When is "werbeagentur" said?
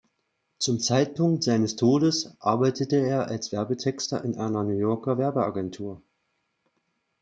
5.19-6.01